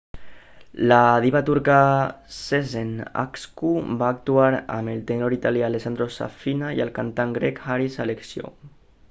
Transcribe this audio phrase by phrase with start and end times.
[0.91, 1.75] la diva turca
[2.37, 2.89] sezen
[3.25, 8.55] aksu va actuar amb el tenor italià alessandro safina i el cantant grec haris alexiou